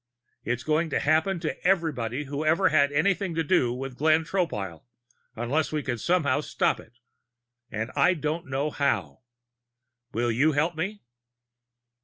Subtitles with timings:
[0.43, 4.81] It's going to happen to everybody who ever had anything to do with Glenn Tropile,
[5.35, 6.97] unless we can somehow stop it
[7.69, 9.21] and I don't know how.
[10.11, 11.03] Will you help me?"